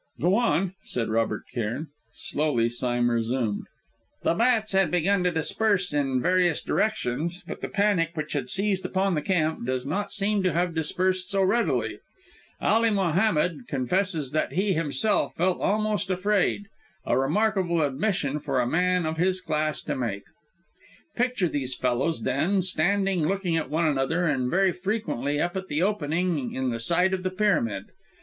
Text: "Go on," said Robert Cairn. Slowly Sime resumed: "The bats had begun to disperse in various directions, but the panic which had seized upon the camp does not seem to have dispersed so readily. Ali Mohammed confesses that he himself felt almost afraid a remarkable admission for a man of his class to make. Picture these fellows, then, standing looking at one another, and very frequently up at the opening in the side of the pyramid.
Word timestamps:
"Go 0.19 0.33
on," 0.33 0.73
said 0.81 1.09
Robert 1.09 1.43
Cairn. 1.53 1.89
Slowly 2.11 2.69
Sime 2.69 3.11
resumed: 3.11 3.67
"The 4.23 4.33
bats 4.33 4.71
had 4.71 4.89
begun 4.89 5.23
to 5.25 5.31
disperse 5.31 5.93
in 5.93 6.19
various 6.23 6.63
directions, 6.63 7.43
but 7.45 7.61
the 7.61 7.69
panic 7.69 8.09
which 8.15 8.33
had 8.33 8.49
seized 8.49 8.83
upon 8.83 9.13
the 9.13 9.21
camp 9.21 9.63
does 9.67 9.85
not 9.85 10.11
seem 10.11 10.41
to 10.41 10.53
have 10.53 10.73
dispersed 10.73 11.29
so 11.29 11.43
readily. 11.43 11.99
Ali 12.59 12.89
Mohammed 12.89 13.67
confesses 13.67 14.31
that 14.31 14.53
he 14.53 14.73
himself 14.73 15.35
felt 15.35 15.61
almost 15.61 16.09
afraid 16.09 16.63
a 17.05 17.15
remarkable 17.15 17.83
admission 17.83 18.39
for 18.39 18.59
a 18.59 18.65
man 18.65 19.05
of 19.05 19.17
his 19.17 19.39
class 19.39 19.83
to 19.83 19.95
make. 19.95 20.23
Picture 21.15 21.47
these 21.47 21.75
fellows, 21.75 22.23
then, 22.23 22.63
standing 22.63 23.27
looking 23.27 23.55
at 23.55 23.69
one 23.69 23.85
another, 23.85 24.25
and 24.25 24.49
very 24.49 24.71
frequently 24.71 25.39
up 25.39 25.55
at 25.55 25.67
the 25.67 25.83
opening 25.83 26.53
in 26.53 26.71
the 26.71 26.79
side 26.79 27.13
of 27.13 27.21
the 27.21 27.29
pyramid. 27.29 27.83